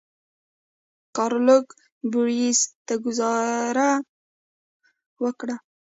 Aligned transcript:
ګارلوک 1.15 1.65
بوریس 2.11 2.59
ته 2.85 2.93
ګوزاره 3.03 3.91
ورکړه. 5.23 5.55